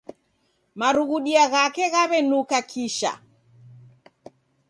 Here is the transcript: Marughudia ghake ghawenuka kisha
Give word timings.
Marughudia 0.79 1.43
ghake 1.53 1.83
ghawenuka 1.93 2.57
kisha 2.71 3.11